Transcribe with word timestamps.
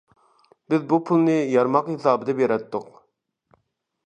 بىز 0.73 0.87
بۇ 0.93 0.99
پۇلنى 1.09 1.35
يارماق 1.51 1.93
ھېسابىدا 1.93 2.37
بېرەتتۇق. 2.41 2.89